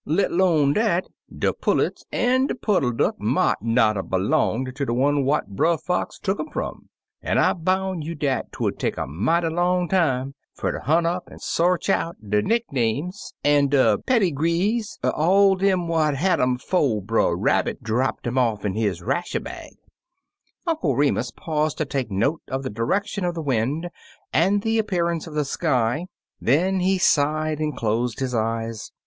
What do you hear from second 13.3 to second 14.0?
an' io8 Brother Fox's Family Trouble